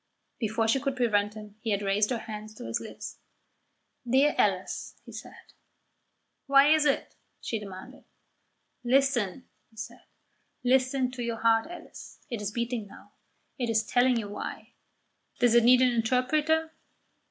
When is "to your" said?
11.11-11.37